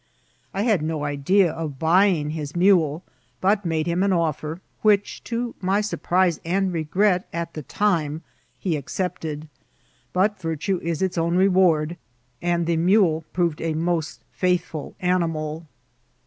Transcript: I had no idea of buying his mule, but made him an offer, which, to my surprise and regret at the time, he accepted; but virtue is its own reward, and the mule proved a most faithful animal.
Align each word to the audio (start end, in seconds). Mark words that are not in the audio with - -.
I 0.51 0.63
had 0.63 0.81
no 0.81 1.05
idea 1.05 1.51
of 1.51 1.77
buying 1.77 2.31
his 2.31 2.55
mule, 2.55 3.03
but 3.39 3.65
made 3.65 3.85
him 3.85 4.01
an 4.01 4.11
offer, 4.11 4.59
which, 4.81 5.23
to 5.25 5.53
my 5.61 5.79
surprise 5.79 6.39
and 6.43 6.73
regret 6.73 7.27
at 7.31 7.53
the 7.53 7.61
time, 7.61 8.23
he 8.57 8.75
accepted; 8.75 9.47
but 10.11 10.39
virtue 10.41 10.79
is 10.81 11.03
its 11.03 11.19
own 11.19 11.35
reward, 11.37 11.97
and 12.41 12.65
the 12.65 12.77
mule 12.77 13.25
proved 13.31 13.61
a 13.61 13.75
most 13.75 14.23
faithful 14.31 14.95
animal. 15.01 15.67